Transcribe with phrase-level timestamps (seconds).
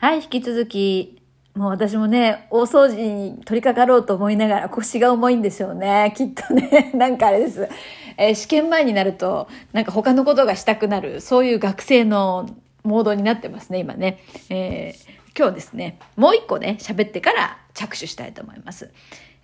[0.00, 1.20] はい、引き続き、
[1.54, 6.14] もう私もね、大掃除に取り掛かろうと思いながら腰が重いんでしょうね。
[6.16, 6.90] きっとね。
[6.96, 7.68] なんかあれです。
[8.16, 12.48] えー、試験前になると、なんか他のことがしたくなる、そういう学生の
[12.82, 14.20] モードになってますね、今ね。
[14.48, 18.90] えー、今日ですね、もう一個ね、喋ってから着手したいと思います。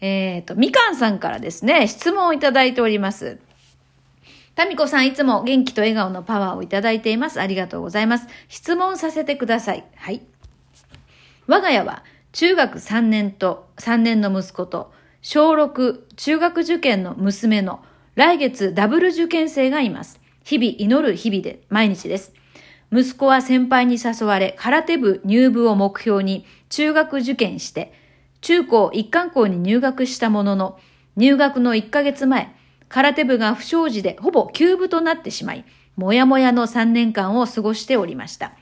[0.00, 3.40] えっ、ー、と、みかんさんからですね、質問をいただいております。
[4.54, 7.42] タミコさんいつも元気と笑顔のパワーをいただいています。
[7.42, 8.26] ありがとうございます。
[8.48, 9.84] 質問させてください。
[9.96, 10.22] はい。
[11.46, 14.92] 我が家は中学3年と3年の息子と
[15.22, 17.82] 小6中学受験の娘の
[18.14, 20.20] 来月ダブル受験生がいます。
[20.44, 22.32] 日々祈る日々で毎日です。
[22.92, 27.92] 息子は先輩に誘われ空手部入部を目標に中学受験して
[28.40, 30.78] 中高一貫校に入学したものの
[31.16, 32.54] 入学の1ヶ月前
[32.88, 35.64] 空手部が不祥事でほぼ休部となってしまい、
[35.96, 38.52] もやもやの3年間を過ごしておりました。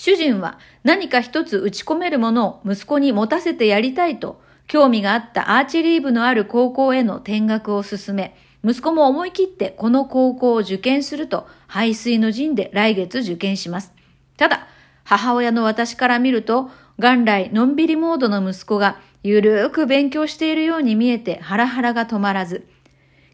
[0.00, 13.92] 主人は何か一つ打ち込めるものを息子に持たせてやりたいと、興味があったアーチリー部のある高校への転学を進め、息子も思い切ってこの高校を受験すると、排水の陣で来月受験します。
[14.38, 14.68] ただ、
[15.04, 22.66] 母親の私から見ると、元来のんびりモードの息子がゆるーく勉強しているように見えてハラハラが止まらず、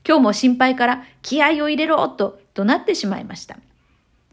[0.04, 3.56] 今日も心配から気合を入れろと怒鳴ってしまいました。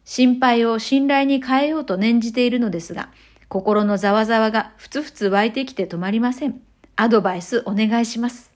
[0.06, 3.10] 心配を信頼に変えようと念じているのですが、
[3.48, 6.62] 心のざわざわがふつふつ湧いてきて止まりません。
[6.96, 8.52] アドバイスお願いします。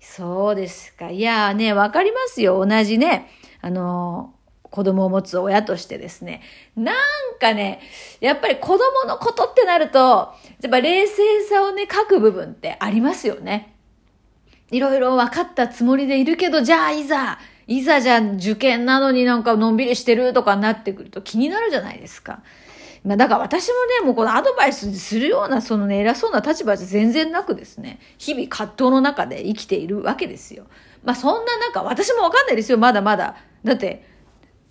[0.00, 1.10] そうですか。
[1.10, 2.64] いやーね、わかりますよ。
[2.64, 6.42] 同じね、あの子供を持つ親としてですね。
[6.76, 6.96] なん
[7.40, 7.80] かね、
[8.20, 10.34] やっぱり子供のことってなると、や
[10.66, 13.74] っぱ冷静さをね、書く部分ってありますよね。
[14.70, 22.42] いろいろ分かったつもりでいるけど、じゃあいざ、いざじゃあ受験なのになんかのんびりしてるとかなってくると気になるじゃないですか。
[23.04, 30.64] まあだから私もね、もうこのアドバイスするようなそのね、偉そうな立場じゃ全然なくですね、日々葛藤の中で生きているわけですよ。
[31.04, 33.36] まあそんな中、私もわかんないですよ、まだまだ。
[33.62, 34.06] だって、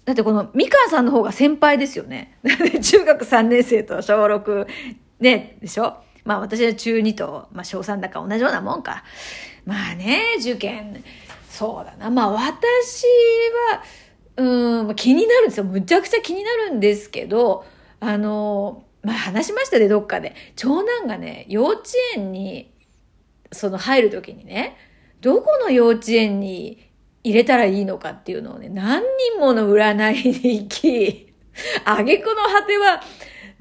[0.05, 2.37] だってこのみかんさんの方が先輩ですよね。
[2.81, 4.67] 中学3年生と小6、
[5.19, 5.97] ね、でしょ？
[6.25, 9.03] まあ私は中2と、まあ小3だから同じようなもんか。
[9.65, 11.03] まあね、受験、
[11.53, 12.09] そうだな。
[12.09, 13.05] まあ私
[13.69, 13.83] は、
[14.37, 15.65] うん、気になるんですよ。
[15.65, 17.63] むちゃくちゃ気になるんですけど、
[17.99, 20.33] あの、まあ話しましたね、どっかで。
[20.55, 21.83] 長男がね、幼稚
[22.15, 22.73] 園に、
[23.51, 24.75] その入るときにね、
[25.21, 26.89] どこの幼稚園に
[27.23, 31.35] 入れたらいいのかっていうのをね、何人もの占いに行き、
[31.85, 32.99] あげくの果ては、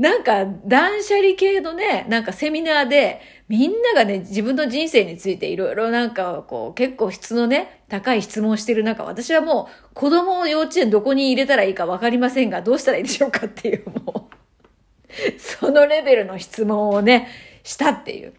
[0.03, 17.29] なんか断捨離系のね、なんかセミナーで、みんながね、自分の人生についていろいろなんかこう、結構質のね、高い質問してる中、私はもう子供を幼稚園どこに入れたらいいかわかりませんが、どうしたらいいでしょうかっていう、もう、そのレベルの質問をね、
[17.63, 18.35] したっていう。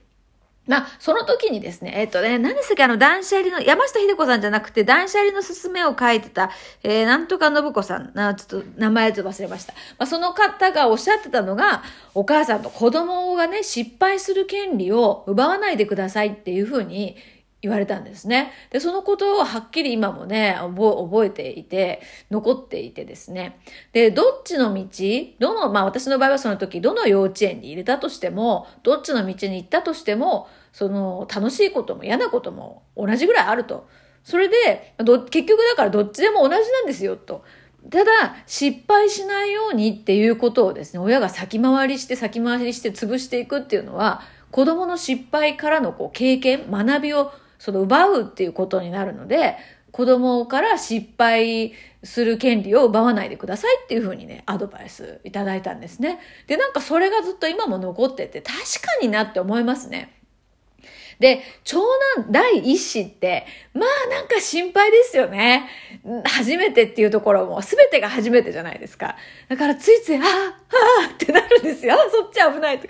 [0.66, 6.52] まあ、その時にですね、えっ、ー、とね、何ですか、あの、断捨離の、山下秀子さんじゃなくて、断捨離のすすめを書いてた、
[6.84, 9.74] えー、なんとか信子さん、な、ちょっと名前と忘れました。
[9.98, 17.18] まあ、その方がおっしゃってたのが、お母さんと子供がね、失敗する権利を奪わないでくださいっていうふうに
[17.64, 18.52] 言われたんですね。
[18.72, 23.58] で、そのことをはっきり今もね、覚えていて、残っていてですね。
[23.94, 24.84] で、どっちの道、
[25.40, 33.88] どの、まあ私の場合はその時、どの幼稚園に入れたとしても、どっちの道に行ったとしても、その楽しいことも嫌なことも同じぐらいあると。
[34.26, 34.94] それで、
[35.30, 37.46] 結局だからどっちでも同じなんですよ、と。
[37.90, 38.12] ただ、
[38.46, 44.22] 失敗しないようにっていうことをですね、親が先回りして先回りして潰していくっていうのは、
[44.52, 47.32] 子供の失敗からのこう経験、学びを
[47.64, 49.56] その奪うっていうことになるので、
[49.94, 51.72] 子供から失敗
[52.04, 56.20] する権利を奪わないでくださいっていうふうにね、アドバイスいただいたんですね。
[56.48, 58.60] で、なんかそれがずっと今も残ってて、確か
[59.02, 60.14] になって思いますね。
[61.20, 61.80] で、長
[62.18, 65.70] 男第一子って、まあなんか心配ですよね。
[66.26, 69.16] 初めてっていうところも、すべてが初めてじゃないですか。
[69.48, 71.94] だからついつい、ああ、ああってなるんですよ。
[71.94, 72.88] あそっち危ないと。
[72.88, 72.90] あ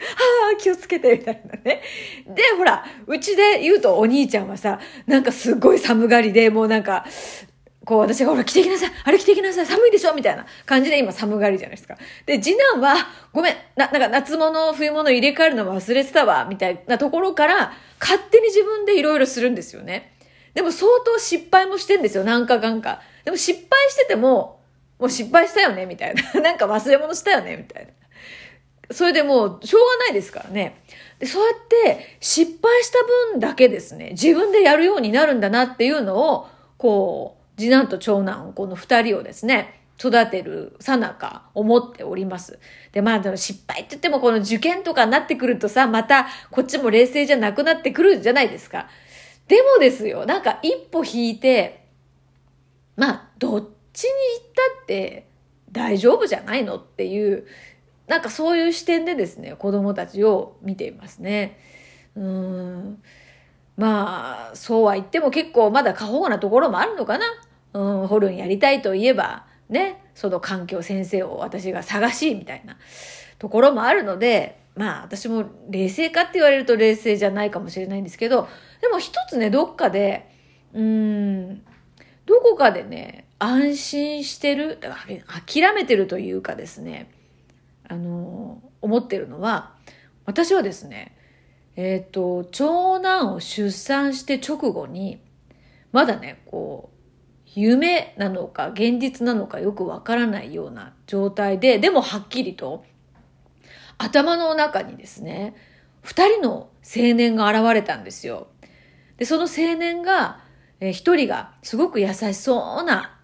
[0.53, 1.81] あ、気をつけて、みたいなね。
[2.27, 7.05] で、ほら、うちで言うとお兄ちゃんはさ、なんかすっごい寒がりで、もうなんか、
[7.85, 10.13] こう私がほら着てきなさいあれ着てきなさい寒いでしょ？
[10.13, 11.97] みたいな感じで今寒がりじゃないですか。
[12.25, 12.95] で、次男は、
[13.33, 20.13] ごめん、な、なんか夏物、冬物入れ替えるの忘れてたわ、みたいなところから、勝手に自分でいろいろするんですよね。
[20.53, 23.01] でも相当失敗もしてんですよ、何かかんか。
[23.25, 24.61] でも失敗してても、
[24.99, 26.23] もう失敗したよね、みたいな。
[26.39, 27.91] なんか忘れ物したよね、みたいな。
[28.95, 30.81] それでもう、しょうがないですからね。
[31.19, 32.99] で、そうやって失敗した
[33.31, 36.47] 分だけですね、自分でやるようになるんだなっていうのを、
[36.77, 42.59] こう、次男と長男、この二人をですね、育てるさなか思っております。
[42.91, 48.87] で、まあ、失敗って言ってもこの受験とかになってくるとさ、またこっちも冷静じゃなくなってくるじゃないですか。
[49.47, 51.85] でもですよ、なんか一歩引いて、
[52.95, 54.09] まあ、どっちに
[54.39, 55.27] 行ったって
[55.71, 57.45] 大丈夫じゃないのっていう、
[58.07, 61.59] なんかそういう視点でですね、子供たちを見ていますね。
[62.15, 63.01] うん。
[63.75, 67.25] まあ、そうは言っても結構まだ過保護なところもあるのかな。
[67.73, 72.77] うん、ホルンやりたいといえば、ね、その環境先生を私が探し、みたいな
[73.39, 78.47] ところもあるので、まあ私も冷静かって言われると冷静じゃないかもしれないんですけど、
[78.81, 80.29] でも一つね、どっかで、
[80.73, 81.63] うん、
[82.25, 84.79] どこかでね、安心してる、
[85.45, 87.09] 諦めてるというかですね、
[87.87, 89.73] あの、思ってるのは、
[90.25, 91.15] 私はですね、
[91.75, 95.19] えっ、ー、と、長男を出産して直後に、
[95.91, 96.93] まだね、こう、
[97.55, 102.83] 夢なのか現実なのかよくわからないような状態で、でもはっきりと、
[103.97, 105.55] 頭の中にですね、
[106.01, 108.47] 二人の青年が現れたんですよ。
[109.17, 110.41] で、その青年が、
[110.79, 113.19] えー、一人がすごく優しそうな、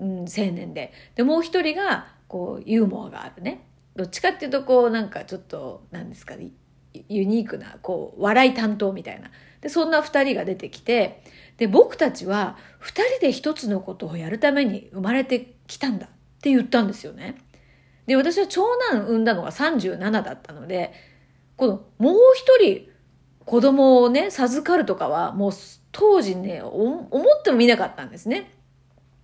[0.00, 3.66] うん、青年で、で、もう一人が、こう、ユーモアがあるね。
[3.96, 6.50] どっちかっていうと、こう、なんかちょっと、なんですかね、
[7.08, 9.30] ユニークな、こう、笑い担当みたいな。
[9.60, 11.22] で、そんな二人が出てきて、
[11.56, 16.08] で、僕たちは二人で一つのことをやるために生まれてきたんだっ
[16.40, 17.36] て言ったんですよね。
[18.06, 20.92] で、私は長男産んだのが37だったので、
[21.56, 22.88] このもう一人
[23.44, 25.52] 子供をね、授かるとかはもう
[25.92, 28.50] 当時ね、思ってもみなかったんですね。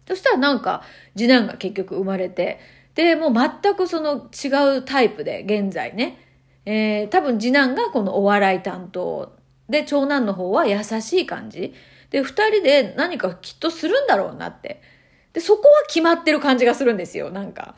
[0.07, 0.83] そしたらなんか
[1.17, 2.61] 次男が結局生まれて、
[2.95, 6.26] で、もう全くその違うタイプで現在ね、
[6.67, 9.37] えー、多分次男がこのお笑い担当
[9.69, 11.73] で、長男の方は優しい感じ。
[12.11, 14.83] で、二人で何かきっとするんだろうなって。
[15.33, 17.77] で、そこは決まってる感じがするんですよ、なんか。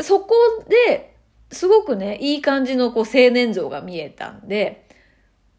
[0.00, 0.34] そこ
[0.68, 1.14] で、
[1.50, 4.88] すごくね、いい感じのこう青年像が見えたんで、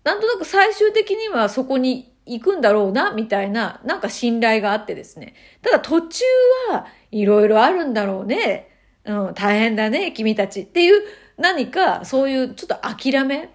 [0.04, 5.34] なんとなく最終的にはそこに行くんだろうな、みたいな、なんか信頼があってですね。
[5.62, 6.24] ただ途中
[6.72, 8.70] はいろいろあるんだろうね。
[9.06, 11.02] うん、大変だね、君たちっていう、
[11.38, 13.50] 何かそういうちょっと諦め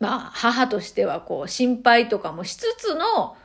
[0.00, 3.36] まあ、母としてはこう、心配とかもしつつの、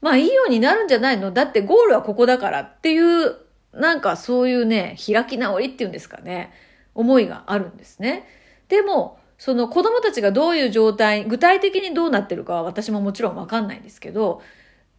[0.00, 1.32] まあいいようになるんじゃないの？
[1.32, 3.36] だってゴールはここだからっていう、
[3.72, 6.52] なんかそういうね、開き直りっていうんですかね、
[6.94, 8.28] 思いがあるんですね。
[8.68, 14.42] でも、その子供たちがどういう状態、具体的にどうなってるかは私ももちろんわかんないんですけど、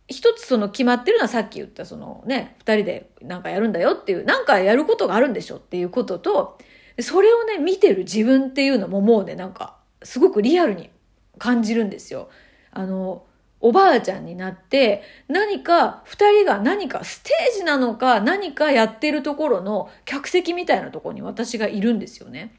[0.10, 6.58] 一つその決まってるのはさっき言ったそのね、二人でなんかやるんだよっていう、なんかやることがあるんでしょっていうことと、
[7.02, 10.90] それをね、見てる自分っていうのももうね、なんかすごくリアルに
[11.38, 12.30] 感じるんですよ。
[12.72, 13.26] あの、
[13.62, 22.56] おばあちゃんになって、何か、二人が何かステージなのか何かやってるところの客席みたいなところに私がいるんですよね。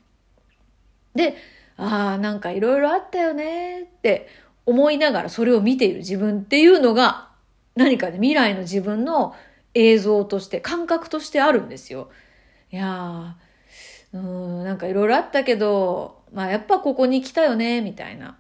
[1.15, 1.37] で、
[1.77, 4.29] ああ、なんかいろいろあったよねって
[4.67, 7.31] 思いながらそれを見ている自分っていうのが
[7.77, 9.35] 何かね、未来の自分の
[9.73, 12.11] 映像として、感覚としてあるんですよ。
[12.71, 13.50] いやー、
[14.13, 18.37] うん、なんかいろいろあったけど、まあやっぱここに来たよね、みたいな。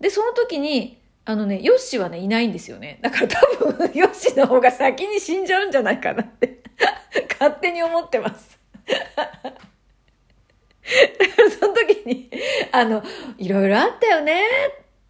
[0.00, 2.98] で、その時に、あのね、ヨッシーはね、いないんですよね。
[3.02, 6.60] だから多分、 ヨッシーの方が先に死んじゃうんじゃないかなって
[7.38, 8.58] 勝手に思ってます
[11.60, 12.30] その時に、
[12.70, 13.02] あの、
[13.38, 14.42] いろいろあったよね。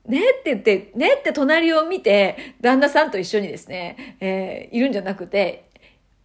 [0.06, 5.64] ねって言って、ねって隣を見て、旦那さんと一緒にですね、えー、いるんじゃなくて、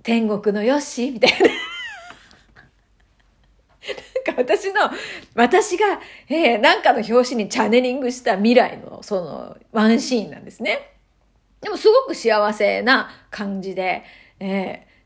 [0.03, 1.37] 天国のヨッシーみたいな
[4.25, 4.81] なんか私の、
[5.35, 10.91] 私が、えー、なんかの表紙にチャネリングした未来のそのワンシーンなんですね。
[11.61, 14.03] でもすごく幸せな感じで、
[14.39, 14.45] え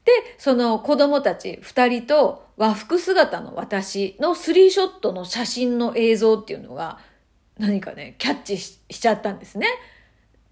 [0.04, 7.00] ー、で、その子供たち二人と和服姿の私のスリーショットの写真の映像っていうのが
[7.58, 9.68] 何かね、キャッチしちゃったんですね。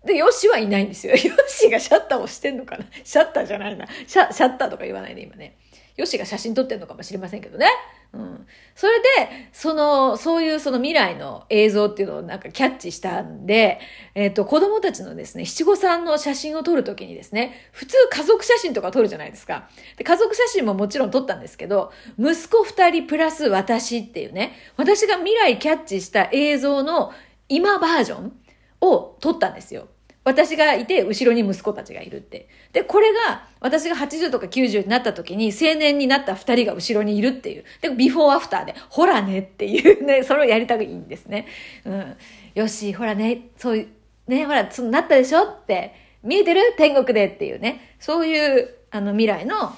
[0.06, 1.14] で、ヨッシーはいないんですよ。
[1.16, 2.86] ヨッシーがシャッターをしてんのかな？
[3.04, 3.88] シャッターじゃないな。
[4.08, 5.58] シャシャッターとか言わないで、今ね。
[5.96, 7.68] ヨッシーが写真撮ってんのかもしれませんけどね。
[8.14, 8.46] うん。
[8.76, 13.80] それで、その、そういうその未来の映像っていうのをなんかキャッチしたんで、
[14.14, 19.68] えっ、ー、と、子供たちのですね、七五三の写真を撮るときにですね、普通家族写真とか撮るじゃないですか。
[19.98, 27.14] で、家族写真ももちろん撮ったんですけど、息子二人プラス私っていうね、私が未来キャッチした映像の
[27.50, 28.34] 今バージョン
[28.82, 29.88] を撮ったんですよ。
[30.24, 32.48] 私がいて、後ろに息子たちがいるって。
[32.72, 37.66] で、これが、私が80とか90になった時に、青年になった二人が後ろにいるっていう。
[37.82, 41.48] で、ビフォーアフターで、ほらねっていうね、 それをやりたくいいんですね。
[41.86, 42.18] うん。
[42.56, 43.88] よし、ほらね、そういう、
[44.28, 46.62] ね、ほら、そうなったでしょって、見えてる？
[46.78, 49.76] 天国でっていうね、そういう、あの、未来の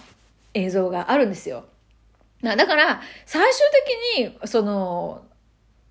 [0.53, 1.65] 映像があるんですよ。
[2.43, 3.61] だから、最終
[4.13, 5.25] 的に、その、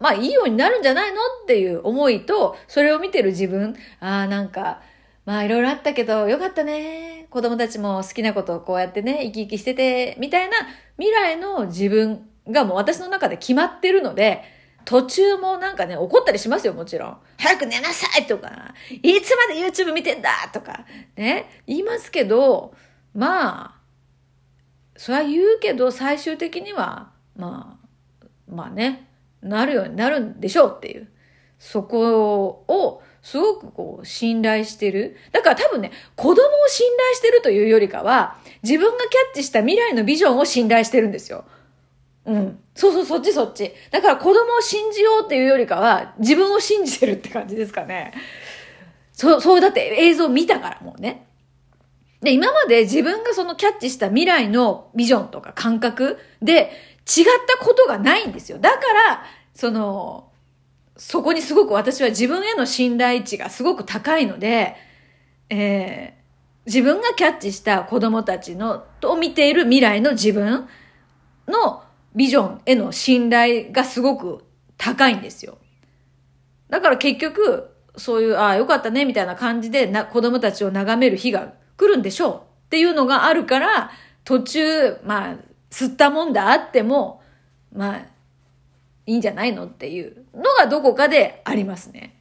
[0.01, 1.17] まあいいようになるんじゃないの？
[1.43, 4.83] っていう思いと、それを見てる自分、ああ、なんか、
[5.25, 7.27] まあいろいろあったけど、よかったね。
[7.31, 10.57] 子供たちも好きなことをこうやってね、生き生きしてて、みたいな
[10.99, 14.43] 未来の自分がもう私の中で決まってるので、
[14.85, 17.17] 途中もなんかね、怒ったりしますよ、もちろん。
[17.39, 20.31] 早く寝なさいとか、いつまで YouTube 見てんだ？
[20.53, 20.85] とか、
[21.17, 22.75] ね、言いますけど、
[23.15, 23.75] まあ、
[24.97, 27.79] それは言うけど、最終的には、ま
[28.23, 29.09] あ、まあね、
[29.49, 31.09] なるようになるんでしょうっていう。
[31.59, 35.17] そこを、すごくこう、信頼してる。
[35.33, 41.45] だから多分ね、子供を信頼してるというよりかは、自分がキャッチした未来のビジョンを信頼してるんですよ。
[42.27, 42.59] うん。
[42.75, 43.73] そうそう、そっちそっち。
[43.91, 48.13] だから子供を信じようっていうよりかは、自分を信じてるって感じですかね。
[49.13, 51.27] そう、そう、だって映像見たからもうね。
[52.21, 56.73] で、今まで自分がそのキャッチした未来のビジョンとか感覚で
[57.07, 58.59] 違ったことがないんですよ。
[58.59, 60.31] だから、その、
[60.97, 64.77] そこにすごく私は自分への信頼値がすごく高いので、
[65.51, 66.25] えー、
[66.67, 70.69] 自分がキャッチした子供たちの、と見ている未来の自分
[71.47, 71.83] の
[72.15, 74.45] ビジョンへの信頼がすごく
[74.79, 75.59] 高いんですよ。
[76.71, 83.91] だから結局、そういう、ああ、よかったね、みたいな感じでな、子供たちを眺める日が来るんでしょうっていうのがあるから、
[84.25, 85.37] 途中、まあ、
[85.75, 87.21] 吸ったもんだあっても、
[87.73, 87.99] まあ、
[89.07, 92.15] いいんじゃないのっていうのがどこかでありますね。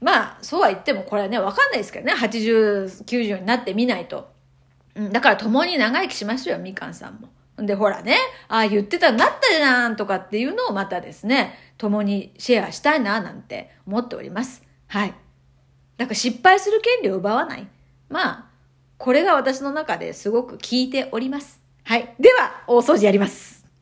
[0.00, 2.12] まあ、そうは言ってもこれはね、わかんないですけどね。
[2.12, 4.32] 80、90になってみないと。
[4.96, 7.28] うん、だから共に長生きしましょうよ、みかんさんも。
[7.64, 8.16] で、ほらね、
[8.48, 14.64] ああ言ってたなったじゃんとかっていうのをまたですね、共にシェアしたいななんて思っております。
[14.88, 15.14] はい。
[15.98, 17.68] だから失敗する権利を奪わない。
[18.08, 18.46] まあ、
[18.98, 21.59] これが私の中ですごく効いております。
[21.84, 22.14] はい。
[22.18, 23.59] では、大掃除やります。